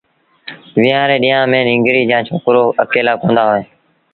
ويهآݩ 0.79 1.09
ري 1.09 1.17
ڏيݩهآݩ 1.23 1.49
ميݩ 1.51 1.67
ننگريٚ 1.69 2.07
جآݩ 2.09 2.25
ڇوڪرو 2.27 2.63
اڪيلآ 2.83 3.13
ڪوندآ 3.21 3.43
وهيݩ 3.49 3.67